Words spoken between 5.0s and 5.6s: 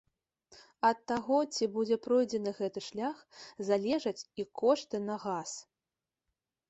на газ.